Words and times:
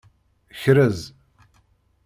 Krez. 0.61 0.99